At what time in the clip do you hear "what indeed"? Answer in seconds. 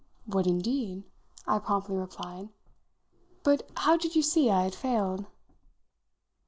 0.25-1.03